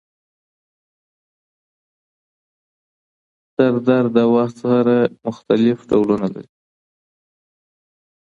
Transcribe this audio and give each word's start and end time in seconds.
سردرد 3.55 4.09
د 4.17 4.19
وخت 4.35 4.55
سره 4.65 4.95
مختلف 5.25 5.77
ډولونه 5.89 6.27
لري. 6.35 6.51